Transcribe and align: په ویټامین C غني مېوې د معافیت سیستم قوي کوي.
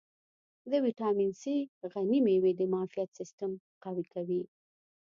په 0.63 0.77
ویټامین 0.85 1.31
C 1.41 1.43
غني 1.93 2.19
مېوې 2.25 2.51
د 2.55 2.61
معافیت 2.73 3.09
سیستم 3.19 3.51
قوي 3.83 4.05
کوي. 4.13 4.41